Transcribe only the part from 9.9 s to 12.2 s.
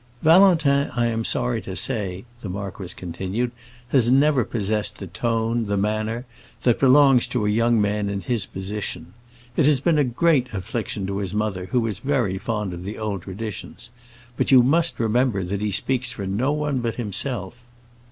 a great affliction to his mother, who is